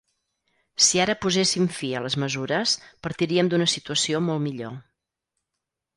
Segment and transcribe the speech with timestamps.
[0.85, 2.75] Si ara poséssim fi a les mesures,
[3.09, 4.77] partiríem d’una situació molt millor.